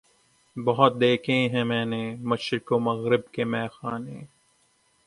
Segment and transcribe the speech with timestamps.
[0.57, 2.03] بہت دیکھے ہیں میں نے
[2.23, 4.19] مشرق و مغرب کے مے خانے